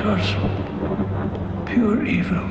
dictators, 0.00 0.34
pure 1.66 2.04
evil. 2.06 2.48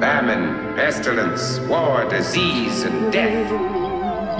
Famine, 0.00 0.74
pestilence, 0.76 1.58
war, 1.68 2.08
disease, 2.08 2.84
and 2.84 3.12
death. 3.12 3.50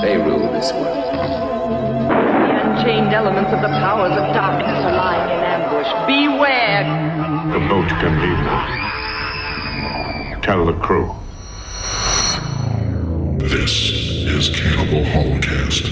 They 0.01 0.17
rule 0.17 0.53
this 0.53 0.73
world. 0.73 1.13
The 1.13 2.71
unchained 2.71 3.13
elements 3.13 3.53
of 3.53 3.63
the 3.63 3.69
powers 3.69 4.13
of 4.13 4.35
darkness 4.35 4.79
are 4.85 4.93
lying 4.93 5.31
in 5.31 5.45
ambush. 5.45 5.91
Beware! 6.07 6.85
The 7.53 7.69
boat 7.69 7.89
can 7.89 8.21
leave 8.21 8.39
now. 8.45 10.41
Tell 10.43 10.65
the 10.67 10.75
crew. 10.75 11.15
This 13.39 13.93
is 14.27 14.49
Cannibal 14.51 15.05
Holocaust. 15.05 15.89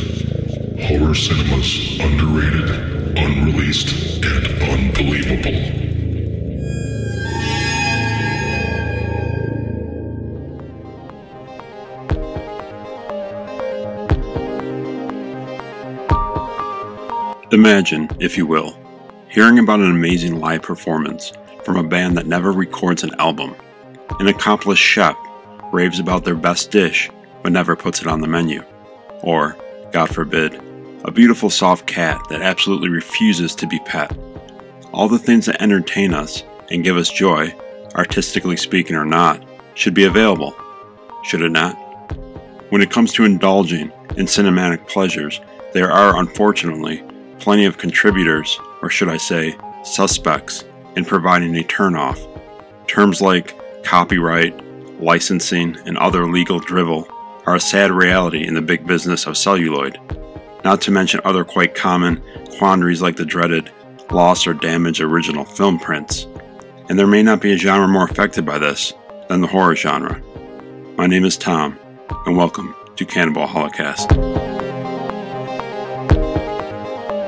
Horror 0.82 1.14
cinema's 1.14 2.00
underrated, 2.00 3.01
unreleased, 3.16 4.24
and 4.24 4.46
unbelievable. 4.62 5.82
Imagine, 17.52 18.08
if 18.18 18.38
you 18.38 18.46
will, 18.46 18.78
hearing 19.28 19.58
about 19.58 19.80
an 19.80 19.90
amazing 19.90 20.40
live 20.40 20.62
performance 20.62 21.32
from 21.64 21.76
a 21.76 21.82
band 21.82 22.16
that 22.16 22.26
never 22.26 22.50
records 22.50 23.02
an 23.02 23.14
album. 23.18 23.54
An 24.20 24.28
accomplished 24.28 24.82
chef 24.82 25.16
raves 25.72 25.98
about 25.98 26.24
their 26.24 26.34
best 26.34 26.70
dish 26.70 27.10
but 27.42 27.52
never 27.52 27.76
puts 27.76 28.00
it 28.00 28.06
on 28.06 28.20
the 28.20 28.26
menu. 28.26 28.64
Or, 29.22 29.56
God 29.92 30.14
forbid, 30.14 30.60
a 31.04 31.10
beautiful 31.10 31.50
soft 31.50 31.86
cat 31.86 32.20
that 32.28 32.42
absolutely 32.42 32.88
refuses 32.88 33.54
to 33.56 33.66
be 33.66 33.78
pet. 33.80 34.16
All 34.92 35.08
the 35.08 35.18
things 35.18 35.46
that 35.46 35.60
entertain 35.60 36.14
us 36.14 36.44
and 36.70 36.84
give 36.84 36.96
us 36.96 37.10
joy, 37.10 37.54
artistically 37.94 38.56
speaking 38.56 38.96
or 38.96 39.04
not, 39.04 39.42
should 39.74 39.94
be 39.94 40.04
available, 40.04 40.54
should 41.24 41.42
it 41.42 41.50
not? 41.50 41.74
When 42.70 42.82
it 42.82 42.90
comes 42.90 43.12
to 43.14 43.24
indulging 43.24 43.90
in 44.16 44.26
cinematic 44.26 44.86
pleasures, 44.88 45.40
there 45.72 45.90
are 45.90 46.18
unfortunately 46.18 47.02
plenty 47.38 47.64
of 47.64 47.78
contributors, 47.78 48.58
or 48.82 48.90
should 48.90 49.08
I 49.08 49.16
say, 49.16 49.56
suspects, 49.84 50.64
in 50.96 51.04
providing 51.04 51.56
a 51.56 51.62
turnoff. 51.62 52.28
Terms 52.86 53.20
like 53.20 53.58
copyright, 53.82 54.54
licensing, 55.00 55.76
and 55.86 55.98
other 55.98 56.26
legal 56.26 56.60
drivel 56.60 57.08
are 57.46 57.56
a 57.56 57.60
sad 57.60 57.90
reality 57.90 58.46
in 58.46 58.54
the 58.54 58.62
big 58.62 58.86
business 58.86 59.26
of 59.26 59.36
celluloid, 59.36 59.98
not 60.64 60.80
to 60.82 60.90
mention 60.90 61.20
other 61.24 61.44
quite 61.44 61.74
common 61.74 62.22
quandaries 62.58 63.02
like 63.02 63.16
the 63.16 63.24
dreaded 63.24 63.70
loss 64.10 64.46
or 64.46 64.54
damage 64.54 65.00
original 65.00 65.44
film 65.44 65.78
prints. 65.78 66.26
And 66.88 66.98
there 66.98 67.06
may 67.06 67.22
not 67.22 67.40
be 67.40 67.52
a 67.52 67.56
genre 67.56 67.88
more 67.88 68.04
affected 68.04 68.44
by 68.44 68.58
this 68.58 68.92
than 69.28 69.40
the 69.40 69.46
horror 69.46 69.74
genre. 69.74 70.22
My 70.96 71.06
name 71.06 71.24
is 71.24 71.36
Tom, 71.36 71.78
and 72.26 72.36
welcome 72.36 72.74
to 72.96 73.06
Cannibal 73.06 73.46
Holocaust. 73.46 74.10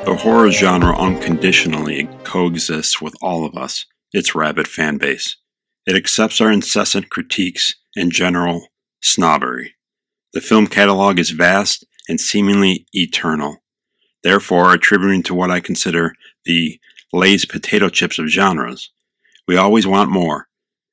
The 0.05 0.17
horror 0.21 0.51
genre 0.51 0.95
unconditionally 0.97 2.09
coexists 2.25 3.01
with 3.01 3.15
all 3.23 3.47
of 3.47 3.57
us, 3.57 3.87
its 4.13 4.35
rabid 4.35 4.69
fan 4.69 4.99
base. 4.99 5.37
It 5.87 5.97
accepts 5.97 6.41
our 6.41 6.53
incessant 6.53 7.11
critiques 7.11 7.75
and 7.97 8.13
general 8.13 8.69
snobbery. 9.01 9.75
The 10.35 10.41
film 10.41 10.67
catalog 10.67 11.19
is 11.19 11.31
vast 11.31 11.87
and 12.09 12.21
seemingly 12.21 12.87
eternal, 12.93 13.63
therefore 14.23 14.73
attributing 14.73 15.23
to 15.25 15.35
what 15.35 15.51
I 15.51 15.61
consider 15.61 16.15
the 16.45 16.81
Lay's 17.13 17.45
potato 17.45 17.89
chips 17.89 18.19
of 18.19 18.27
genres. 18.27 18.91
We 19.47 19.57
always 19.57 19.87
want 19.87 20.11
more, 20.11 20.49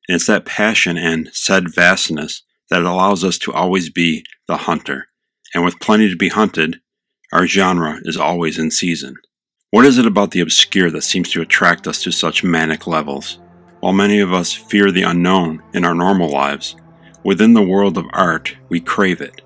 and 0.08 0.16
it's 0.16 0.28
that 0.28 0.46
passion 0.46 0.98
and 0.98 1.30
said 1.34 1.74
vastness 1.74 2.44
that 2.70 2.84
allows 2.84 3.24
us 3.24 3.38
to 3.40 3.54
always 3.54 3.90
be 3.90 4.24
the 4.48 4.58
hunter. 4.58 5.08
And 5.54 5.66
with 5.66 5.80
plenty 5.80 6.10
to 6.10 6.16
be 6.16 6.30
hunted, 6.30 6.80
our 7.34 7.48
genre 7.48 8.00
is 8.04 8.18
always 8.18 8.58
in 8.60 8.72
season. 8.72 9.16
What 9.72 9.86
is 9.86 9.98
it 9.98 10.06
about 10.06 10.32
the 10.32 10.42
obscure 10.42 10.92
that 10.92 11.04
seems 11.04 11.32
to 11.32 11.42
attract 11.42 11.88
us 11.88 12.04
to 12.04 12.12
such 12.12 12.44
manic 12.44 12.88
levels? 12.88 13.40
While 13.80 13.94
many 13.94 14.20
of 14.20 14.34
us 14.34 14.54
fear 14.54 14.92
the 14.92 15.04
unknown 15.04 15.64
in 15.74 15.86
our 15.86 15.96
normal 15.96 16.30
lives, 16.30 16.76
within 17.24 17.54
the 17.54 17.62
world 17.62 17.98
of 17.98 18.06
art, 18.14 18.56
we 18.70 18.80
crave 18.80 19.22
it. 19.22 19.41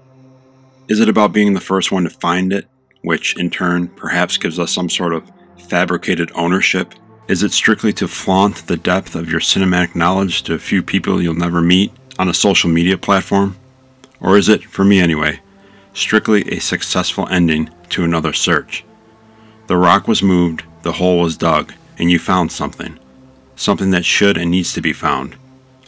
Is 0.88 1.00
it 1.00 1.10
about 1.10 1.34
being 1.34 1.54
the 1.54 1.60
first 1.60 1.92
one 1.92 2.04
to 2.04 2.10
find 2.10 2.54
it, 2.54 2.68
which 3.02 3.38
in 3.38 3.50
turn 3.50 3.88
perhaps 3.88 4.38
gives 4.38 4.60
us 4.60 4.72
some 4.72 4.90
sort 4.90 5.14
of 5.14 5.32
fabricated 5.68 6.32
ownership? 6.36 6.94
Is 7.28 7.42
it 7.42 7.52
strictly 7.52 7.92
to 7.94 8.08
flaunt 8.08 8.68
the 8.68 8.78
depth 8.78 9.16
of 9.16 9.30
your 9.30 9.40
cinematic 9.40 9.96
knowledge 9.96 10.44
to 10.44 10.54
a 10.54 10.60
few 10.60 10.84
people 10.84 11.22
you'll 11.22 11.34
never 11.34 11.60
meet 11.60 11.92
on 12.20 12.30
a 12.30 12.34
social 12.36 12.70
media 12.70 13.00
platform? 13.00 13.58
Or 14.20 14.38
is 14.38 14.48
it, 14.48 14.64
for 14.64 14.86
me 14.86 15.00
anyway, 15.00 15.40
strictly 15.96 16.48
a 16.52 16.60
successful 16.60 17.28
ending 17.30 17.70
to 17.90 18.04
another 18.04 18.34
search. 18.34 18.86
The 19.68 19.78
rock 19.78 20.08
was 20.08 20.22
moved, 20.22 20.64
the 20.84 20.92
hole 20.92 21.20
was 21.20 21.38
dug, 21.38 21.74
and 21.98 22.12
you 22.12 22.20
found 22.20 22.52
something. 22.52 23.00
Something 23.56 23.90
that 23.92 24.06
should 24.06 24.38
and 24.38 24.52
needs 24.52 24.74
to 24.74 24.82
be 24.82 24.94
found. 24.94 25.36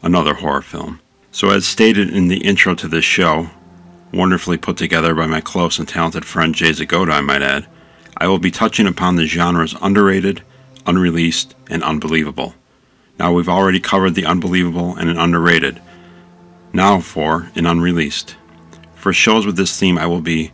Another 0.02 0.34
horror 0.34 0.62
film. 0.62 1.02
So, 1.32 1.52
as 1.52 1.68
stated 1.68 2.10
in 2.10 2.30
the 2.30 2.38
intro 2.38 2.74
to 2.76 2.88
this 2.88 3.06
show, 3.06 3.50
wonderfully 4.14 4.58
put 4.58 4.78
together 4.78 5.14
by 5.14 5.28
my 5.28 5.42
close 5.42 5.80
and 5.80 5.88
talented 5.88 6.26
friend 6.26 6.56
Jay 6.56 6.72
Zagoda, 6.72 7.12
I 7.12 7.22
might 7.22 7.42
add, 7.42 7.68
I 8.18 8.28
will 8.28 8.40
be 8.40 8.52
touching 8.52 8.88
upon 8.88 9.16
the 9.16 9.26
genres 9.26 9.76
underrated, 9.82 10.42
unreleased, 10.86 11.56
and 11.70 11.84
unbelievable. 11.84 12.56
Now, 13.20 13.34
we've 13.34 13.50
already 13.50 13.80
covered 13.80 14.16
the 14.16 14.26
unbelievable 14.26 14.96
and 14.96 15.10
an 15.10 15.18
underrated. 15.18 15.82
Now 16.74 17.00
for 17.00 17.50
an 17.56 17.66
unreleased. 17.66 18.36
For 18.96 19.14
shows 19.14 19.46
with 19.46 19.58
this 19.58 19.80
theme, 19.80 19.98
I 19.98 20.06
will 20.06 20.22
be 20.22 20.52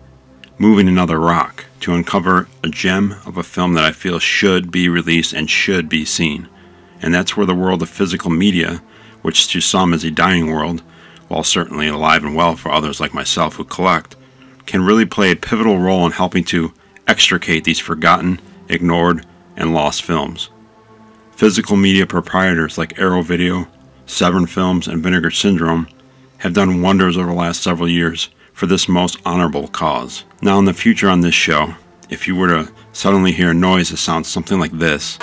moving 0.58 0.88
another 0.88 1.20
rock 1.20 1.66
to 1.82 1.94
uncover 1.94 2.48
a 2.64 2.70
gem 2.70 3.16
of 3.26 3.38
a 3.38 3.44
film 3.44 3.74
that 3.74 3.84
I 3.84 3.92
feel 3.92 4.20
should 4.20 4.72
be 4.72 4.88
released 4.88 5.34
and 5.34 5.50
should 5.50 5.90
be 5.90 6.06
seen. 6.06 6.48
And 7.02 7.14
that's 7.14 7.36
where 7.36 7.46
the 7.46 7.56
world 7.56 7.82
of 7.82 7.90
physical 7.90 8.30
media, 8.30 8.82
which 9.22 9.50
to 9.50 9.60
some 9.60 9.94
is 9.94 10.04
a 10.04 10.12
dying 10.12 10.48
world, 10.48 10.82
while 11.34 11.44
certainly 11.44 11.88
alive 11.88 12.24
and 12.24 12.36
well 12.36 12.56
for 12.56 12.72
others 12.72 13.00
like 13.00 13.12
myself 13.12 13.56
who 13.56 13.64
collect, 13.64 14.16
can 14.68 14.86
really 14.86 15.06
play 15.06 15.32
a 15.32 15.36
pivotal 15.36 15.80
role 15.80 16.06
in 16.06 16.12
helping 16.12 16.44
to 16.44 16.72
extricate 17.08 17.64
these 17.64 17.80
forgotten, 17.80 18.40
ignored, 18.70 19.26
and 19.56 19.74
lost 19.74 20.04
films. 20.04 20.52
Physical 21.32 21.76
media 21.76 22.06
proprietors 22.06 22.78
like 22.78 23.00
Arrow 23.00 23.24
Video, 23.24 23.68
Severin 24.06 24.46
Films, 24.46 24.88
and 24.88 25.02
Vinegar 25.02 25.32
Syndrome 25.32 25.88
have 26.38 26.54
done 26.54 26.84
wonders 26.84 27.18
over 27.18 27.30
the 27.30 27.34
last 27.34 27.64
several 27.64 27.90
years 27.90 28.30
for 28.54 28.68
this 28.68 28.88
most 28.88 29.18
honorable 29.26 29.68
cause. 29.70 30.26
Now, 30.44 30.60
in 30.60 30.66
the 30.66 30.74
future 30.74 31.10
on 31.10 31.22
this 31.22 31.34
show, 31.34 31.74
if 32.12 32.28
you 32.28 32.36
were 32.36 32.50
to 32.50 32.72
suddenly 32.92 33.32
hear 33.32 33.50
a 33.50 33.56
noise 33.56 33.90
that 33.90 33.98
sounds 33.98 34.28
something 34.28 34.60
like 34.60 34.72
this, 34.72 35.18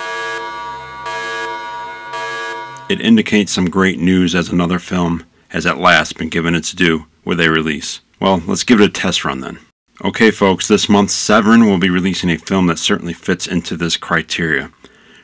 it 2.89 2.99
indicates 2.99 3.53
some 3.53 3.69
great 3.69 3.99
news 3.99 4.35
as 4.35 4.49
another 4.49 4.77
film 4.77 5.23
has 5.51 5.65
at 5.65 5.77
last 5.77 6.17
been 6.17 6.29
given 6.29 6.55
its 6.55 6.71
due 6.71 7.05
with 7.25 7.39
a 7.41 7.49
release. 7.49 7.99
Well, 8.21 8.41
let's 8.47 8.63
give 8.63 8.79
it 8.79 8.85
a 8.85 8.89
test 8.89 9.25
run 9.25 9.41
then. 9.41 9.59
Okay, 10.03 10.31
folks, 10.31 10.67
this 10.67 10.87
month 10.87 11.11
Severin 11.11 11.65
will 11.65 11.77
be 11.77 11.89
releasing 11.89 12.31
a 12.31 12.37
film 12.37 12.67
that 12.67 12.79
certainly 12.79 13.13
fits 13.13 13.47
into 13.47 13.75
this 13.75 13.97
criteria. 13.97 14.71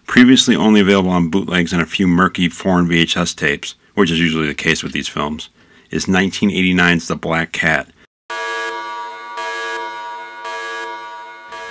Previously 0.05 0.55
only 0.55 0.81
available 0.81 1.11
on 1.11 1.29
bootlegs 1.29 1.71
and 1.71 1.81
a 1.81 1.85
few 1.85 2.07
murky 2.07 2.49
foreign 2.49 2.88
VHS 2.88 3.35
tapes, 3.35 3.75
which 3.95 4.11
is 4.11 4.19
usually 4.19 4.47
the 4.47 4.53
case 4.53 4.83
with 4.83 4.91
these 4.91 5.07
films, 5.07 5.49
is 5.91 6.05
1989's 6.05 7.07
The 7.07 7.15
Black 7.15 7.53
Cat. 7.53 7.88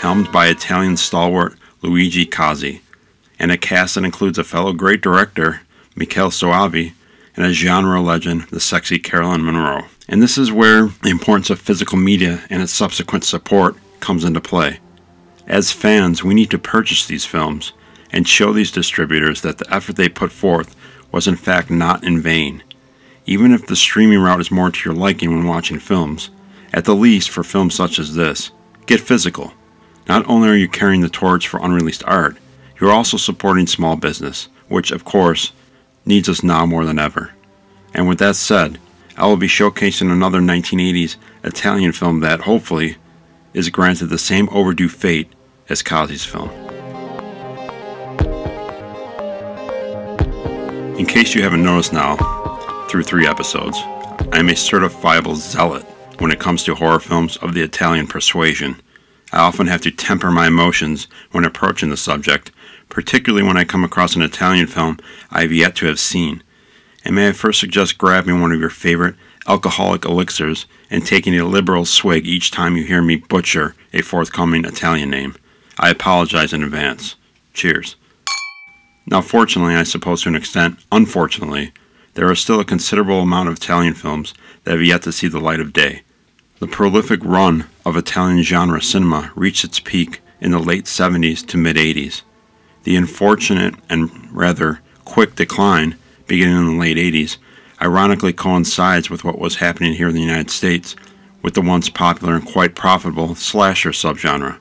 Helmed 0.01 0.33
by 0.33 0.47
Italian 0.47 0.97
stalwart 0.97 1.57
Luigi 1.83 2.25
Cozzi, 2.25 2.81
and 3.39 3.53
a 3.53 3.59
cast 3.59 3.97
that 3.97 4.05
includes 4.05 4.39
a 4.39 4.45
fellow 4.45 4.73
great 4.73 5.03
director, 5.03 5.61
Michele 5.95 6.31
Soavi, 6.31 6.95
and 7.37 7.47
a 7.47 7.53
genre 7.53 8.01
legend, 8.01 8.43
the 8.51 8.61
sexy 8.61 8.99
Caroline 8.99 9.45
Munro. 9.45 9.85
And 10.09 10.23
this 10.23 10.39
is 10.39 10.51
where 10.51 10.89
the 11.03 11.11
importance 11.11 11.51
of 11.51 11.61
physical 11.61 11.99
media 11.99 12.45
and 12.51 12.63
its 12.63 12.73
subsequent 12.73 13.25
support 13.25 13.77
comes 14.01 14.25
into 14.25 14.41
play. 14.41 14.81
As 15.47 15.73
fans, 15.73 16.25
we 16.25 16.35
need 16.35 16.51
to 16.51 16.59
purchase 16.59 17.07
these 17.07 17.25
films 17.25 17.73
and 18.11 18.27
show 18.27 18.53
these 18.53 18.71
distributors 18.71 19.43
that 19.43 19.59
the 19.59 19.75
effort 19.75 19.97
they 19.97 20.09
put 20.09 20.33
forth 20.33 20.75
was 21.13 21.29
in 21.29 21.37
fact 21.37 21.71
not 21.71 22.03
in 22.03 22.21
vain 22.21 22.63
even 23.27 23.53
if 23.53 23.67
the 23.67 23.77
streaming 23.77 24.21
route 24.21 24.41
is 24.41 24.51
more 24.51 24.71
to 24.71 24.89
your 24.89 24.97
liking 24.97 25.31
when 25.31 25.47
watching 25.47 25.81
films. 25.81 26.31
At 26.73 26.85
the 26.85 26.95
least, 26.95 27.31
for 27.31 27.43
films 27.43 27.75
such 27.75 27.99
as 27.99 28.15
this, 28.15 28.53
get 28.87 29.01
physical. 29.01 29.53
Not 30.09 30.27
only 30.29 30.49
are 30.49 30.55
you 30.55 30.69
carrying 30.69 31.01
the 31.01 31.09
torch 31.09 31.49
for 31.49 31.61
unreleased 31.61 32.05
art, 32.05 32.37
you're 32.81 32.93
also 32.93 33.17
supporting 33.17 33.67
small 33.67 33.97
business, 33.97 34.49
which, 34.69 34.93
of 34.93 35.05
course, 35.05 35.53
needs 36.07 36.29
us 36.29 36.43
now 36.43 36.65
more 36.65 36.87
than 36.87 36.99
ever. 36.99 37.33
And 37.93 38.09
with 38.09 38.19
that 38.21 38.37
said, 38.37 38.79
I 39.17 39.27
will 39.27 39.37
be 39.37 39.49
showcasing 39.49 40.13
another 40.13 40.41
1980s 40.41 41.17
Italian 41.45 41.93
film 41.93 42.21
that 42.21 42.41
hopefully 42.41 42.97
is 43.53 43.71
granted 43.71 44.07
the 44.07 44.19
same 44.19 44.49
overdue 44.51 44.89
fate 44.89 45.33
as 45.69 45.83
Cozzi's 45.83 46.25
film. 46.25 46.51
In 50.99 51.07
case 51.07 51.35
you 51.35 51.43
haven't 51.43 51.65
noticed 51.65 51.93
now, 51.93 52.17
through 52.89 53.03
three 53.03 53.27
episodes, 53.27 53.79
I 54.33 54.39
am 54.39 54.49
a 54.49 54.53
certifiable 54.53 55.35
zealot 55.35 55.85
when 56.19 56.31
it 56.31 56.41
comes 56.41 56.65
to 56.65 56.75
horror 56.75 57.01
films 57.01 57.37
of 57.39 57.55
the 57.55 57.63
Italian 57.63 58.07
persuasion 58.07 58.81
I 59.33 59.39
often 59.39 59.67
have 59.67 59.81
to 59.83 59.91
temper 59.91 60.31
my 60.31 60.47
emotions 60.47 61.09
when 61.33 61.45
approaching 61.45 61.91
the 61.91 61.97
subject, 61.97 62.53
particularly 62.89 63.47
when 63.47 63.57
I 63.57 63.65
come 63.65 63.85
across 63.85 64.15
an 64.15 64.23
Italian 64.23 64.67
film 64.67 64.99
I 65.31 65.43
have 65.43 65.53
yet 65.53 65.75
to 65.77 65.87
have 65.87 65.99
seen. 65.99 66.43
And 67.05 67.15
may 67.15 67.29
I 67.29 67.33
first 67.33 67.61
suggest 67.61 67.99
grabbing 67.99 68.41
one 68.41 68.53
of 68.53 68.61
your 68.61 68.71
favorite 68.71 69.17
alcoholic 69.49 70.05
elixirs 70.05 70.67
and 70.91 71.07
taking 71.07 71.37
a 71.39 71.45
liberal 71.45 71.85
swig 71.85 72.27
each 72.27 72.51
time 72.51 72.77
you 72.77 72.85
hear 72.85 73.03
me 73.03 73.17
butcher 73.17 73.75
a 73.93 74.03
forthcoming 74.03 74.65
Italian 74.65 75.11
name. 75.11 75.35
I 75.79 75.91
apologize 75.91 76.53
in 76.53 76.63
advance. 76.63 77.17
Cheers. 77.55 77.97
Now, 79.07 79.21
fortunately, 79.21 79.75
I 79.75 79.85
suppose 79.85 80.23
to 80.23 80.29
an 80.29 80.35
extent, 80.35 80.79
unfortunately, 80.91 81.73
there 82.15 82.31
is 82.33 82.41
still 82.41 82.61
a 82.61 82.65
considerable 82.65 83.21
amount 83.21 83.49
of 83.49 83.57
Italian 83.57 83.95
films 83.95 84.35
that 84.65 84.73
have 84.73 84.83
yet 84.83 85.03
to 85.03 85.13
see 85.13 85.29
the 85.29 85.39
light 85.39 85.61
of 85.61 85.73
day. 85.73 86.03
The 86.59 86.67
prolific 86.67 87.21
run 87.23 87.67
of 87.87 87.97
Italian 87.97 88.43
genre 88.43 88.83
cinema 88.83 89.31
reached 89.37 89.63
its 89.63 89.79
peak 89.79 90.21
in 90.41 90.51
the 90.51 90.59
late 90.59 90.87
70s 90.87 91.47
to 91.47 91.57
mid 91.57 91.77
80s. 91.77 92.23
The 92.83 92.97
unfortunate 92.97 93.77
and 93.89 94.11
rather 94.33 94.81
quick 95.05 95.37
decline, 95.37 95.97
beginning 96.27 96.57
in 96.57 96.67
the 96.67 96.81
late 96.81 96.97
80s, 96.97 97.37
ironically 97.81 98.33
coincides 98.33 99.09
with 99.09 99.23
what 99.23 99.39
was 99.39 99.55
happening 99.55 99.93
here 99.93 100.09
in 100.09 100.17
the 100.17 100.21
United 100.21 100.51
States 100.51 100.97
with 101.43 101.55
the 101.55 101.61
once 101.61 101.89
popular 101.89 102.35
and 102.35 102.45
quite 102.45 102.75
profitable 102.75 103.37
slasher 103.37 103.93
subgenre. 103.93 104.59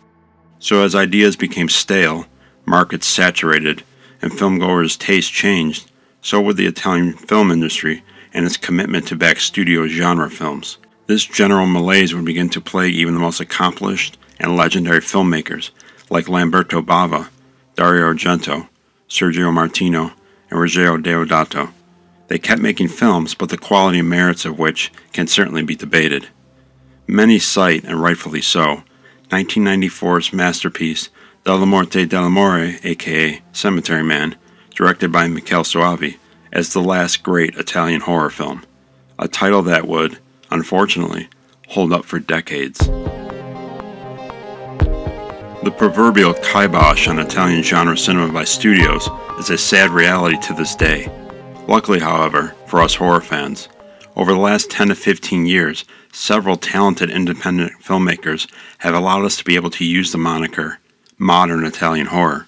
So, 0.59 0.83
as 0.83 0.93
ideas 0.93 1.35
became 1.35 1.67
stale, 1.67 2.27
markets 2.67 3.07
saturated, 3.07 3.83
and 4.21 4.31
filmgoers' 4.31 4.99
taste 4.99 5.33
changed, 5.33 5.89
so 6.21 6.39
would 6.41 6.57
the 6.57 6.67
Italian 6.67 7.13
film 7.13 7.49
industry 7.49 8.03
and 8.35 8.45
its 8.45 8.55
commitment 8.55 9.07
to 9.07 9.15
back 9.15 9.39
studio 9.39 9.87
genre 9.87 10.29
films. 10.29 10.77
This 11.07 11.25
general 11.25 11.67
malaise 11.67 12.15
would 12.15 12.25
begin 12.25 12.49
to 12.49 12.61
plague 12.61 12.95
even 12.95 13.13
the 13.13 13.19
most 13.19 13.39
accomplished 13.39 14.17
and 14.39 14.55
legendary 14.55 15.01
filmmakers 15.01 15.69
like 16.09 16.27
Lamberto 16.27 16.81
Bava, 16.81 17.29
Dario 17.75 18.11
Argento, 18.11 18.67
Sergio 19.07 19.53
Martino, 19.53 20.13
and 20.49 20.59
Ruggero 20.59 21.01
Deodato. 21.01 21.71
They 22.27 22.39
kept 22.39 22.61
making 22.61 22.87
films, 22.87 23.35
but 23.35 23.49
the 23.49 23.57
quality 23.57 23.99
and 23.99 24.09
merits 24.09 24.45
of 24.45 24.57
which 24.57 24.91
can 25.13 25.27
certainly 25.27 25.61
be 25.61 25.75
debated. 25.75 26.27
Many 27.07 27.37
cite, 27.37 27.83
and 27.83 28.01
rightfully 28.01 28.41
so, 28.41 28.83
1994's 29.29 30.33
masterpiece 30.33 31.09
Della 31.43 31.67
Morte 31.67 32.07
dell'Amore, 32.07 32.83
aka 32.83 33.41
Cemetery 33.51 34.01
Man, 34.01 34.35
directed 34.73 35.11
by 35.11 35.27
Michele 35.27 35.63
Soavi, 35.63 36.17
as 36.51 36.73
the 36.73 36.81
last 36.81 37.21
great 37.21 37.55
Italian 37.55 38.01
horror 38.01 38.31
film, 38.31 38.63
a 39.19 39.27
title 39.27 39.61
that 39.61 39.87
would, 39.87 40.17
unfortunately, 40.51 41.27
hold 41.67 41.93
up 41.93 42.05
for 42.05 42.19
decades. 42.19 42.79
The 45.65 45.73
proverbial 45.75 46.35
kibosh 46.35 47.07
on 47.07 47.19
Italian 47.19 47.63
genre 47.63 47.97
cinema 47.97 48.31
by 48.31 48.43
studios 48.43 49.09
is 49.39 49.49
a 49.49 49.57
sad 49.57 49.89
reality 49.89 50.37
to 50.41 50.53
this 50.53 50.75
day. 50.75 51.11
Luckily, 51.67 51.99
however, 51.99 52.55
for 52.67 52.81
us 52.81 52.95
horror 52.95 53.21
fans, 53.21 53.67
over 54.15 54.31
the 54.31 54.39
last 54.39 54.69
10 54.69 54.89
to 54.89 54.95
15 54.95 55.45
years, 55.45 55.83
several 56.13 56.55
talented 56.55 57.09
independent 57.09 57.73
filmmakers 57.81 58.49
have 58.77 58.93
allowed 58.93 59.25
us 59.25 59.37
to 59.37 59.43
be 59.43 59.55
able 59.55 59.71
to 59.71 59.83
use 59.83 60.11
the 60.11 60.17
moniker 60.17 60.79
modern 61.17 61.65
Italian 61.65 62.07
horror. 62.07 62.47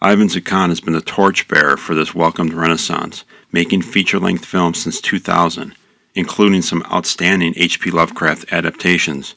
Ivan 0.00 0.28
Zaccone 0.28 0.68
has 0.68 0.80
been 0.80 0.92
the 0.92 1.00
torchbearer 1.00 1.76
for 1.76 1.94
this 1.94 2.14
welcomed 2.14 2.52
renaissance, 2.52 3.24
making 3.52 3.82
feature 3.82 4.18
length 4.18 4.44
films 4.44 4.82
since 4.82 5.00
2000, 5.00 5.74
including 6.14 6.62
some 6.62 6.82
outstanding 6.92 7.54
H.P. 7.56 7.90
Lovecraft 7.90 8.52
adaptations 8.52 9.34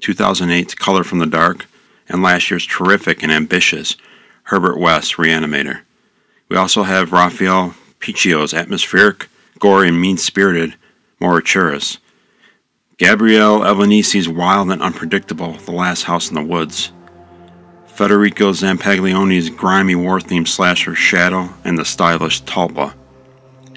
2008's 0.00 0.74
Color 0.74 1.04
from 1.04 1.18
the 1.18 1.26
Dark, 1.26 1.66
and 2.08 2.22
last 2.22 2.50
year's 2.50 2.66
terrific 2.66 3.22
and 3.22 3.32
ambitious 3.32 3.96
Herbert 4.44 4.78
West 4.78 5.14
Reanimator. 5.14 5.80
We 6.48 6.56
also 6.56 6.84
have 6.84 7.12
Raphael 7.12 7.74
Puccio's 8.00 8.54
atmospheric, 8.54 9.28
gory, 9.58 9.88
and 9.88 10.00
mean 10.00 10.16
spirited 10.16 10.76
Morituris, 11.20 11.98
Gabriele 12.98 13.60
Albanesi's 13.60 14.28
wild 14.28 14.70
and 14.70 14.82
unpredictable 14.82 15.52
The 15.52 15.72
Last 15.72 16.04
House 16.04 16.28
in 16.30 16.34
the 16.34 16.42
Woods, 16.42 16.92
Federico 17.86 18.52
Zampaglione's 18.52 19.50
grimy 19.50 19.94
war 19.94 20.20
themed 20.20 20.48
slasher 20.48 20.94
Shadow, 20.94 21.48
and 21.64 21.76
the 21.76 21.84
stylish 21.84 22.42
Tulpa. 22.42 22.94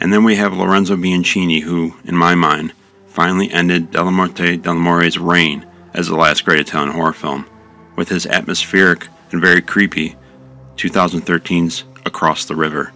And 0.01 0.11
then 0.11 0.23
we 0.23 0.35
have 0.35 0.57
Lorenzo 0.57 0.95
Bianchini, 0.97 1.61
who, 1.61 1.93
in 2.05 2.17
my 2.17 2.33
mind, 2.33 2.73
finally 3.05 3.51
ended 3.51 3.91
Della 3.91 4.11
Morte 4.11 4.57
dell'Amore's 4.57 5.19
reign 5.19 5.65
as 5.93 6.07
the 6.07 6.15
last 6.15 6.43
great 6.43 6.59
Italian 6.59 6.91
horror 6.91 7.13
film, 7.13 7.45
with 7.95 8.09
his 8.09 8.25
atmospheric 8.25 9.07
and 9.31 9.39
very 9.39 9.61
creepy 9.61 10.15
2013's 10.77 11.83
Across 12.03 12.45
the 12.45 12.55
River. 12.55 12.91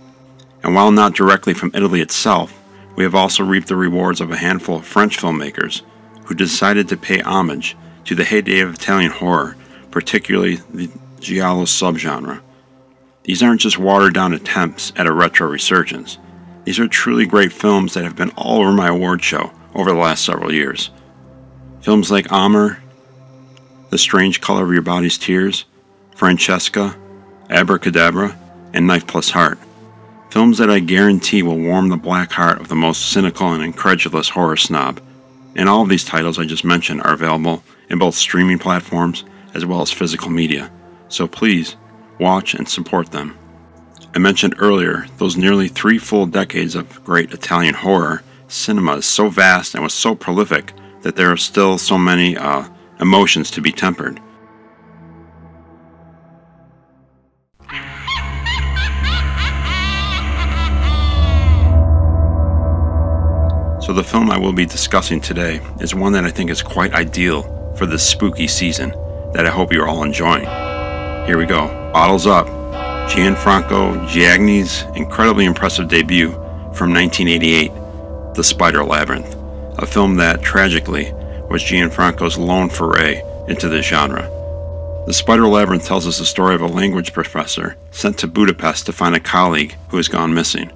And 0.64 0.74
while 0.74 0.92
not 0.92 1.14
directly 1.14 1.54
from 1.54 1.72
Italy 1.76 2.02
itself, 2.02 2.60
we 2.96 3.04
have 3.04 3.14
also 3.14 3.44
reaped 3.44 3.68
the 3.68 3.76
rewards 3.76 4.20
of 4.20 4.32
a 4.32 4.38
handful 4.38 4.78
of 4.78 4.86
French 4.86 5.18
filmmakers 5.18 5.84
who 6.24 6.34
decided 6.34 6.90
to 6.90 6.98
pay 6.98 7.20
homage 7.20 7.78
to 8.06 8.16
the 8.16 8.24
heyday 8.24 8.62
of 8.62 8.74
Italian 8.74 9.12
horror, 9.12 9.56
particularly 9.92 10.56
the 10.74 10.90
giallo 11.20 11.66
subgenre. 11.66 12.42
These 13.24 13.44
aren't 13.44 13.62
just 13.62 13.78
watered 13.78 14.16
down 14.16 14.34
attempts 14.34 14.92
at 14.96 15.06
a 15.06 15.12
retro 15.12 15.48
resurgence. 15.48 16.18
These 16.66 16.80
are 16.80 16.88
truly 16.88 17.28
great 17.28 17.54
films 17.54 17.94
that 17.94 18.04
have 18.04 18.16
been 18.16 18.32
all 18.32 18.62
over 18.62 18.72
my 18.72 18.88
award 18.88 19.24
show 19.24 19.52
over 19.76 19.92
the 19.92 19.98
last 19.98 20.26
several 20.26 20.52
years. 20.52 20.90
Films 21.82 22.10
like 22.10 22.32
Amer, 22.32 22.82
The 23.92 24.00
Strange 24.00 24.42
Color 24.42 24.64
of 24.64 24.74
Your 24.74 24.82
Body's 24.82 25.20
Tears, 25.20 25.66
Francesca, 26.16 26.98
Abracadabra, 27.52 28.36
and 28.74 28.88
Knife 28.88 29.06
Plus 29.06 29.30
Heart. 29.30 29.60
Films 30.32 30.58
that 30.58 30.72
I 30.72 30.80
guarantee 30.80 31.44
will 31.44 31.60
warm 31.60 31.90
the 31.90 31.98
black 31.98 32.32
heart 32.32 32.60
of 32.60 32.68
the 32.68 32.76
most 32.76 33.12
cynical 33.12 33.54
and 33.54 33.64
incredulous 33.64 34.28
horror 34.28 34.58
snob. 34.58 35.00
And 35.56 35.70
all 35.70 35.84
of 35.84 35.90
these 35.90 36.04
titles 36.04 36.40
I 36.40 36.46
just 36.46 36.66
mentioned 36.66 37.02
are 37.04 37.14
available 37.14 37.64
in 37.90 38.00
both 38.00 38.16
streaming 38.16 38.58
platforms 38.58 39.24
as 39.54 39.66
well 39.66 39.82
as 39.82 39.92
physical 39.92 40.32
media. 40.32 40.72
So 41.10 41.28
please, 41.28 41.78
watch 42.20 42.56
and 42.56 42.68
support 42.68 43.12
them. 43.12 43.38
I 44.16 44.18
mentioned 44.18 44.56
earlier, 44.60 45.08
those 45.18 45.36
nearly 45.36 45.68
three 45.68 45.98
full 45.98 46.26
decades 46.26 46.76
of 46.76 47.04
great 47.04 47.34
Italian 47.34 47.74
horror 47.74 48.24
cinema 48.48 48.96
is 48.96 49.06
so 49.06 49.28
vast 49.28 49.74
and 49.74 49.84
was 49.84 49.94
so 49.94 50.16
prolific 50.16 50.72
that 51.02 51.18
there 51.18 51.30
are 51.34 51.38
still 51.38 51.78
so 51.78 51.98
many 51.98 52.38
uh, 52.38 52.66
emotions 53.02 53.52
to 53.52 53.62
be 53.62 53.74
tempered. 53.74 54.22
So, 63.82 63.92
the 63.92 64.04
film 64.04 64.32
I 64.32 64.38
will 64.38 64.54
be 64.54 64.66
discussing 64.66 65.20
today 65.20 65.60
is 65.82 65.94
one 65.94 66.14
that 66.14 66.24
I 66.24 66.32
think 66.32 66.50
is 66.50 66.64
quite 66.64 66.94
ideal 66.94 67.44
for 67.76 67.86
this 67.86 68.10
spooky 68.10 68.48
season 68.48 68.92
that 69.34 69.46
I 69.46 69.50
hope 69.50 69.74
you're 69.74 69.90
all 69.90 70.04
enjoying. 70.04 70.46
Here 71.26 71.38
we 71.38 71.46
go. 71.46 71.68
Bottles 71.92 72.26
up. 72.26 72.55
Gianfranco 73.08 74.08
Giagni's 74.08 74.84
incredibly 74.96 75.46
impressive 75.46 75.88
debut 75.88 76.32
from 76.74 76.92
1988, 76.92 77.72
The 78.34 78.44
Spider 78.44 78.84
Labyrinth, 78.84 79.36
a 79.78 79.86
film 79.86 80.16
that, 80.16 80.42
tragically, 80.42 81.14
was 81.50 81.64
Gianfranco's 81.64 82.38
lone 82.38 82.70
foray 82.70 83.22
into 83.48 83.70
the 83.70 83.82
genre. 83.82 84.24
The 85.06 85.14
Spider 85.14 85.48
Labyrinth 85.48 85.86
tells 85.86 86.08
us 86.08 86.18
the 86.18 86.26
story 86.26 86.56
of 86.56 86.62
a 86.62 86.68
language 86.68 87.14
professor 87.14 87.78
sent 87.92 88.18
to 88.18 88.28
Budapest 88.28 88.88
to 88.88 88.92
find 88.92 89.16
a 89.16 89.20
colleague 89.20 89.76
who 89.90 89.98
has 89.98 90.08
gone 90.08 90.34
missing. 90.34 90.72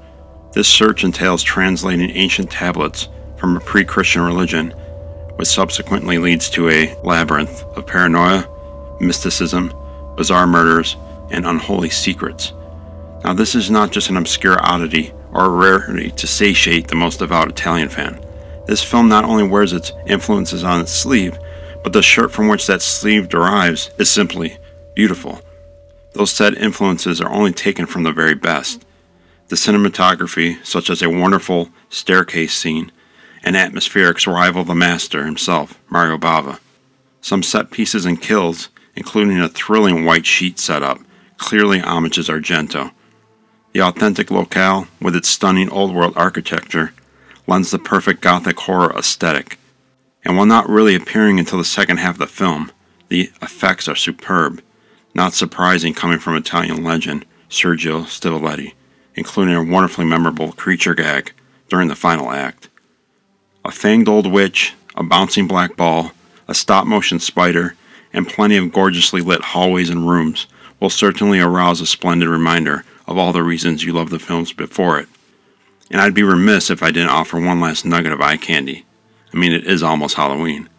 This 0.53 0.67
search 0.67 1.03
entails 1.03 1.41
translating 1.41 2.11
ancient 2.11 2.51
tablets 2.51 3.09
from 3.37 3.57
a 3.57 3.59
pre 3.59 3.83
Christian 3.83 4.21
religion, 4.21 4.69
which 5.35 5.47
subsequently 5.47 6.19
leads 6.19 6.49
to 6.51 6.69
a 6.69 6.95
labyrinth 7.03 7.63
of 7.75 7.87
paranoia, 7.87 8.47
mysticism, 9.01 9.73
bizarre 10.15 10.47
murders, 10.47 10.95
and 11.31 11.45
unholy 11.45 11.89
secrets. 11.89 12.53
Now, 13.23 13.33
this 13.33 13.55
is 13.55 13.69
not 13.69 13.91
just 13.91 14.09
an 14.09 14.17
obscure 14.17 14.57
oddity 14.65 15.11
or 15.31 15.45
a 15.45 15.49
rarity 15.49 16.11
to 16.11 16.27
satiate 16.27 16.87
the 16.87 16.95
most 16.95 17.19
devout 17.19 17.49
Italian 17.49 17.89
fan. 17.89 18.19
This 18.65 18.83
film 18.83 19.09
not 19.09 19.25
only 19.25 19.47
wears 19.47 19.73
its 19.73 19.91
influences 20.07 20.63
on 20.63 20.81
its 20.81 20.91
sleeve, 20.91 21.37
but 21.83 21.93
the 21.93 22.01
shirt 22.01 22.31
from 22.31 22.47
which 22.47 22.67
that 22.67 22.81
sleeve 22.81 23.29
derives 23.29 23.91
is 23.97 24.09
simply 24.09 24.57
beautiful. 24.95 25.41
Those 26.13 26.31
said 26.31 26.55
influences 26.55 27.21
are 27.21 27.31
only 27.31 27.51
taken 27.51 27.85
from 27.85 28.03
the 28.03 28.11
very 28.11 28.35
best. 28.35 28.85
The 29.47 29.55
cinematography, 29.55 30.63
such 30.65 30.89
as 30.89 31.01
a 31.01 31.09
wonderful 31.09 31.69
staircase 31.89 32.53
scene, 32.53 32.91
and 33.43 33.55
atmospherics 33.55 34.31
rival 34.31 34.63
the 34.63 34.75
master 34.75 35.25
himself, 35.25 35.79
Mario 35.89 36.17
Bava. 36.17 36.59
Some 37.21 37.43
set 37.43 37.71
pieces 37.71 38.05
and 38.05 38.21
kills, 38.21 38.69
including 38.95 39.39
a 39.39 39.49
thrilling 39.49 40.05
white 40.05 40.25
sheet 40.25 40.59
setup, 40.59 40.99
clearly 41.39 41.79
homages 41.79 42.29
Argento. 42.29 42.91
The 43.73 43.81
authentic 43.81 44.29
locale, 44.29 44.87
with 45.01 45.15
its 45.15 45.29
stunning 45.29 45.69
old 45.69 45.95
world 45.95 46.13
architecture, 46.15 46.93
lends 47.47 47.71
the 47.71 47.79
perfect 47.79 48.21
gothic 48.21 48.59
horror 48.59 48.95
aesthetic. 48.95 49.57
And 50.23 50.37
while 50.37 50.45
not 50.45 50.69
really 50.69 50.95
appearing 50.95 51.39
until 51.39 51.57
the 51.57 51.65
second 51.65 51.97
half 51.97 52.15
of 52.15 52.19
the 52.19 52.27
film, 52.27 52.71
the 53.07 53.31
effects 53.41 53.87
are 53.87 53.95
superb, 53.95 54.61
not 55.15 55.33
surprising 55.33 55.93
coming 55.93 56.19
from 56.19 56.35
Italian 56.35 56.83
legend 56.83 57.25
Sergio 57.49 58.03
Stivaletti, 58.03 58.73
including 59.15 59.55
a 59.55 59.63
wonderfully 59.63 60.05
memorable 60.05 60.51
creature 60.51 60.93
gag 60.93 61.33
during 61.69 61.87
the 61.87 61.95
final 61.95 62.31
act. 62.31 62.69
A 63.65 63.69
fanged 63.69 64.07
old 64.07 64.31
witch, 64.31 64.75
a 64.95 65.03
bouncing 65.03 65.47
black 65.47 65.75
ball, 65.75 66.11
a 66.47 66.53
stop 66.53 66.85
motion 66.85 67.19
spider, 67.19 67.75
and 68.13 68.27
plenty 68.27 68.57
of 68.57 68.71
gorgeously 68.71 69.21
lit 69.21 69.41
hallways 69.41 69.89
and 69.89 70.07
rooms 70.07 70.47
will 70.79 70.89
certainly 70.89 71.39
arouse 71.39 71.81
a 71.81 71.85
splendid 71.85 72.29
reminder 72.29 72.83
of 73.07 73.17
all 73.17 73.33
the 73.33 73.43
reasons 73.43 73.83
you 73.83 73.93
love 73.93 74.09
the 74.09 74.19
films 74.19 74.53
before 74.53 74.99
it. 74.99 75.09
And 75.91 75.99
I'd 75.99 76.13
be 76.13 76.23
remiss 76.23 76.69
if 76.69 76.83
I 76.83 76.91
didn't 76.91 77.09
offer 77.09 77.39
one 77.39 77.59
last 77.59 77.85
nugget 77.85 78.11
of 78.11 78.21
eye 78.21 78.37
candy. 78.37 78.85
I 79.33 79.37
mean, 79.37 79.51
it 79.51 79.65
is 79.65 79.83
almost 79.83 80.15
Halloween. 80.15 80.69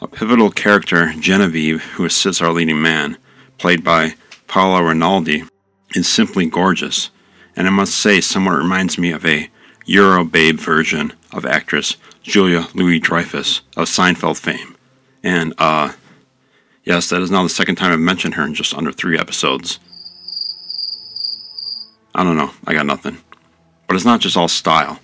A 0.00 0.08
pivotal 0.08 0.50
character, 0.50 1.12
Genevieve, 1.18 1.82
who 1.82 2.04
assists 2.04 2.40
our 2.40 2.52
leading 2.52 2.80
man, 2.80 3.18
played 3.58 3.84
by 3.84 4.14
Paolo 4.46 4.80
Rinaldi, 4.80 5.44
is 5.94 6.08
simply 6.08 6.46
gorgeous, 6.46 7.10
and 7.56 7.66
I 7.66 7.70
must 7.70 7.94
say 7.94 8.20
somewhat 8.20 8.56
reminds 8.56 8.98
me 8.98 9.10
of 9.10 9.26
a 9.26 9.50
Euro 9.86 10.24
babe 10.24 10.58
version 10.58 11.12
of 11.32 11.44
actress 11.44 11.96
Julia 12.22 12.68
Louis 12.74 12.98
Dreyfus 12.98 13.60
of 13.76 13.88
Seinfeld 13.88 14.38
fame. 14.38 14.76
And, 15.22 15.52
uh, 15.58 15.92
yes, 16.90 17.08
that 17.08 17.22
is 17.22 17.30
now 17.30 17.44
the 17.44 17.48
second 17.48 17.76
time 17.76 17.92
I've 17.92 18.00
mentioned 18.00 18.34
her 18.34 18.44
in 18.44 18.52
just 18.52 18.74
under 18.74 18.90
three 18.90 19.16
episodes. 19.16 19.78
I 22.16 22.24
don't 22.24 22.36
know, 22.36 22.50
I 22.66 22.74
got 22.74 22.84
nothing. 22.84 23.18
But 23.86 23.94
it's 23.94 24.04
not 24.04 24.18
just 24.18 24.36
all 24.36 24.48
style. 24.48 24.98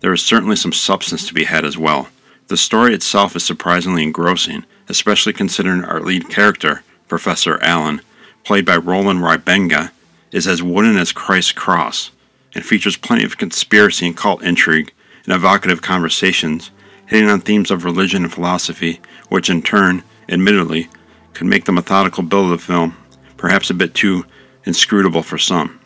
There 0.00 0.12
is 0.12 0.20
certainly 0.20 0.56
some 0.56 0.72
substance 0.72 1.28
to 1.28 1.34
be 1.34 1.44
had 1.44 1.64
as 1.64 1.78
well. 1.78 2.08
The 2.48 2.56
story 2.56 2.92
itself 2.92 3.36
is 3.36 3.44
surprisingly 3.44 4.02
engrossing, 4.02 4.66
especially 4.88 5.32
considering 5.32 5.84
our 5.84 6.00
lead 6.00 6.28
character, 6.28 6.82
Professor 7.06 7.62
Allen, 7.62 8.00
played 8.42 8.66
by 8.66 8.76
Roland 8.76 9.20
Wybenga, 9.20 9.92
is 10.32 10.48
as 10.48 10.60
wooden 10.60 10.96
as 10.96 11.12
Christ's 11.12 11.52
cross, 11.52 12.10
and 12.52 12.64
features 12.66 12.96
plenty 12.96 13.22
of 13.22 13.38
conspiracy 13.38 14.08
and 14.08 14.16
cult 14.16 14.42
intrigue 14.42 14.92
and 15.24 15.32
evocative 15.32 15.82
conversations, 15.82 16.72
hitting 17.06 17.28
on 17.28 17.40
themes 17.40 17.70
of 17.70 17.84
religion 17.84 18.24
and 18.24 18.32
philosophy, 18.32 19.00
which 19.28 19.48
in 19.48 19.62
turn, 19.62 20.02
admittedly, 20.28 20.88
could 21.34 21.46
make 21.46 21.64
the 21.64 21.72
methodical 21.72 22.22
build 22.22 22.52
of 22.52 22.60
the 22.60 22.66
film 22.66 22.96
perhaps 23.36 23.70
a 23.70 23.74
bit 23.74 23.94
too 23.94 24.24
inscrutable 24.64 25.22
for 25.22 25.38
some. 25.38 25.80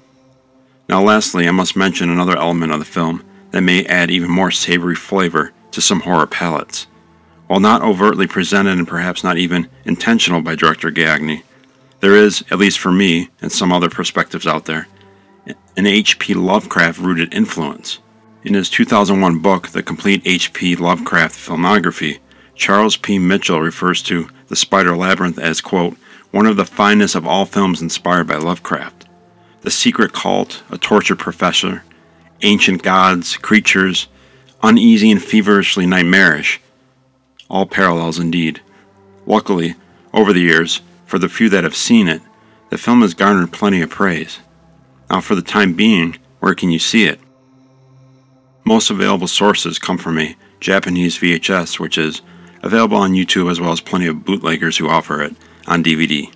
Now, 0.88 1.02
lastly, 1.02 1.48
I 1.48 1.52
must 1.52 1.74
mention 1.74 2.10
another 2.10 2.36
element 2.36 2.72
of 2.72 2.78
the 2.78 2.84
film 2.84 3.24
that 3.50 3.62
may 3.62 3.84
add 3.86 4.10
even 4.10 4.30
more 4.30 4.50
savory 4.50 4.94
flavor 4.94 5.52
to 5.72 5.80
some 5.80 6.00
horror 6.00 6.26
palates. 6.26 6.86
While 7.46 7.60
not 7.60 7.82
overtly 7.82 8.26
presented 8.26 8.78
and 8.78 8.86
perhaps 8.86 9.24
not 9.24 9.38
even 9.38 9.68
intentional 9.84 10.42
by 10.42 10.54
director 10.54 10.90
Giagni, 10.90 11.44
there 12.00 12.14
is, 12.14 12.44
at 12.50 12.58
least 12.58 12.78
for 12.78 12.92
me 12.92 13.30
and 13.40 13.50
some 13.50 13.72
other 13.72 13.88
perspectives 13.88 14.46
out 14.46 14.66
there, 14.66 14.86
an 15.76 15.86
H.P. 15.86 16.34
Lovecraft 16.34 16.98
rooted 16.98 17.32
influence. 17.32 17.98
In 18.44 18.54
his 18.54 18.68
2001 18.68 19.38
book, 19.38 19.68
The 19.68 19.82
Complete 19.82 20.22
H.P. 20.24 20.76
Lovecraft 20.76 21.34
Filmography, 21.34 22.18
Charles 22.54 22.96
P. 22.96 23.18
Mitchell 23.18 23.60
refers 23.60 24.02
to 24.02 24.28
The 24.48 24.56
Spider 24.56 24.96
Labyrinth 24.96 25.38
as, 25.38 25.60
quote, 25.60 25.96
one 26.30 26.46
of 26.46 26.56
the 26.56 26.64
finest 26.64 27.14
of 27.14 27.26
all 27.26 27.46
films 27.46 27.82
inspired 27.82 28.26
by 28.26 28.36
Lovecraft. 28.36 29.06
The 29.62 29.70
secret 29.70 30.12
cult, 30.12 30.62
a 30.70 30.78
tortured 30.78 31.18
professor, 31.18 31.82
ancient 32.42 32.82
gods, 32.82 33.36
creatures, 33.36 34.06
uneasy 34.62 35.10
and 35.10 35.22
feverishly 35.22 35.86
nightmarish. 35.86 36.60
All 37.48 37.66
parallels 37.66 38.18
indeed. 38.18 38.60
Luckily, 39.26 39.74
over 40.12 40.32
the 40.32 40.40
years, 40.40 40.80
for 41.04 41.18
the 41.18 41.28
few 41.28 41.48
that 41.48 41.64
have 41.64 41.76
seen 41.76 42.08
it, 42.08 42.22
the 42.70 42.78
film 42.78 43.00
has 43.02 43.14
garnered 43.14 43.52
plenty 43.52 43.80
of 43.80 43.90
praise. 43.90 44.38
Now, 45.10 45.20
for 45.20 45.34
the 45.34 45.42
time 45.42 45.74
being, 45.74 46.18
where 46.40 46.54
can 46.54 46.70
you 46.70 46.78
see 46.78 47.04
it? 47.04 47.20
Most 48.64 48.90
available 48.90 49.28
sources 49.28 49.78
come 49.78 49.98
from 49.98 50.18
a 50.18 50.36
Japanese 50.58 51.18
VHS, 51.18 51.78
which 51.78 51.96
is 51.96 52.22
available 52.62 52.96
on 52.96 53.12
YouTube 53.12 53.50
as 53.50 53.60
well 53.60 53.72
as 53.72 53.80
plenty 53.80 54.06
of 54.06 54.24
bootleggers 54.24 54.76
who 54.76 54.88
offer 54.88 55.22
it 55.22 55.34
on 55.66 55.84
DVD. 55.84 56.32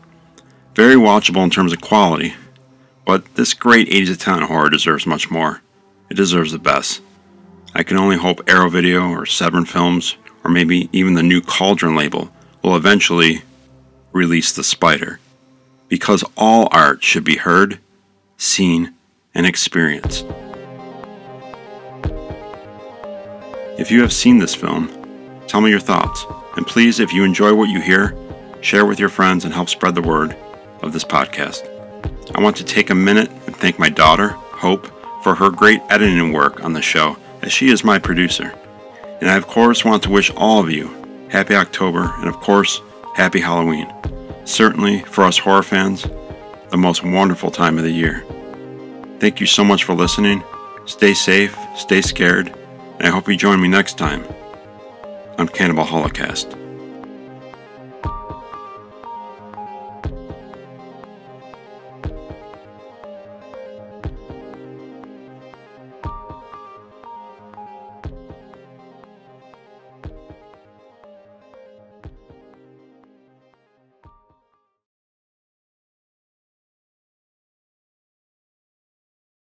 Very 0.75 0.95
watchable 0.95 1.45
in 1.45 1.51
terms 1.51 1.73
of 1.73 1.81
quality, 1.81 2.35
but 3.05 3.35
this 3.35 3.55
great 3.55 3.89
80s 3.89 4.11
Italian 4.11 4.47
horror 4.47 4.71
deserves 4.71 5.07
much 5.07 5.31
more. 5.31 5.61
It 6.11 6.17
deserves 6.17 6.53
the 6.53 6.59
best. 6.59 7.03
I 7.75 7.83
can 7.83 7.97
only 7.97 8.17
hope 8.17 8.49
Arrow 8.49 8.69
Video 8.69 9.09
or 9.09 9.27
Severin 9.27 9.65
Films, 9.65 10.17
or 10.45 10.51
maybe 10.51 10.89
even 10.93 11.15
the 11.15 11.23
new 11.23 11.41
Cauldron 11.41 11.95
label, 11.95 12.31
will 12.63 12.77
eventually 12.77 13.43
release 14.13 14.53
The 14.53 14.65
Spider. 14.65 15.21
Because 15.89 16.25
all 16.37 16.69
art 16.71 17.03
should 17.03 17.25
be 17.25 17.37
heard, 17.37 17.79
seen, 18.37 18.95
and 19.35 19.47
experienced. 19.47 20.27
If 23.79 23.91
you 23.91 24.03
have 24.03 24.13
seen 24.13 24.39
this 24.39 24.55
film, 24.55 25.00
tell 25.51 25.61
me 25.61 25.71
your 25.71 25.81
thoughts. 25.81 26.25
And 26.57 26.67
please, 26.67 27.01
if 27.01 27.13
you 27.13 27.25
enjoy 27.25 27.55
what 27.55 27.71
you 27.71 27.81
hear, 27.81 28.17
share 28.61 28.87
with 28.87 29.01
your 29.01 29.09
friends 29.09 29.45
and 29.45 29.53
help 29.53 29.69
spread 29.69 29.95
the 29.95 30.03
word 30.03 30.37
of 30.83 30.93
this 30.93 31.05
podcast. 31.05 31.67
I 32.37 32.41
want 32.41 32.57
to 32.59 32.65
take 32.65 32.91
a 32.91 32.95
minute 32.95 33.31
and 33.47 33.57
thank 33.57 33.79
my 33.79 33.89
daughter, 33.89 34.29
Hope, 34.29 34.87
for 35.25 35.35
her 35.35 35.51
great 35.51 35.83
editing 35.91 36.33
work 36.33 36.63
on 36.63 36.73
the 36.73 36.83
show, 36.83 37.17
as 37.43 37.53
she 37.53 37.71
is 37.71 37.83
my 37.83 37.99
producer. 37.99 38.55
And 39.21 39.29
I, 39.29 39.37
of 39.37 39.49
course, 39.49 39.85
want 39.85 40.05
to 40.05 40.11
wish 40.11 40.31
all 40.37 40.61
of 40.61 40.71
you 40.71 40.89
happy 41.31 41.55
October 41.55 42.13
and, 42.19 42.29
of 42.29 42.37
course, 42.37 42.81
happy 43.15 43.41
Halloween. 43.41 43.93
Certainly, 44.45 45.01
for 45.01 45.25
us 45.25 45.39
horror 45.39 45.63
fans, 45.63 46.07
the 46.71 46.77
most 46.77 47.05
wonderful 47.05 47.51
time 47.51 47.77
of 47.77 47.85
the 47.85 47.91
year. 47.91 48.25
Thank 49.19 49.41
you 49.41 49.47
so 49.47 49.65
much 49.65 49.85
for 49.85 49.95
listening. 49.95 50.45
Stay 50.87 51.13
safe, 51.13 51.57
stay 51.77 52.01
scared, 52.01 52.49
and 52.99 53.09
I 53.09 53.11
hope 53.11 53.29
you 53.29 53.37
join 53.37 53.61
me 53.61 53.69
next 53.69 53.99
time 53.99 54.25
on 55.41 55.49
Cannibal 55.49 55.85
Holocaust. 55.85 56.60